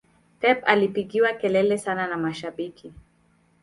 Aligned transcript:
pep 0.39 0.63
alipigiwa 0.65 1.33
kelele 1.33 1.77
sana 1.77 2.07
na 2.07 2.17
mashabiki 2.17 2.93